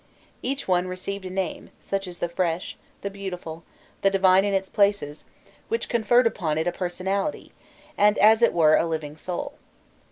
Each 0.41 0.67
one 0.67 0.87
received 0.87 1.25
a 1.25 1.29
name, 1.29 1.69
such 1.79 2.07
as 2.07 2.17
"the 2.17 2.27
Fresh," 2.27 2.75
"the 3.01 3.11
Beautiful," 3.11 3.63
"the 4.01 4.09
Divine 4.09 4.43
in 4.43 4.51
its 4.55 4.67
places," 4.67 5.25
which 5.67 5.89
conferred 5.89 6.25
upon 6.25 6.57
it 6.57 6.65
a 6.65 6.71
personality 6.71 7.53
and, 7.99 8.17
as 8.17 8.41
it 8.41 8.51
were, 8.51 8.75
a 8.77 8.87
living 8.87 9.15
soul. 9.15 9.53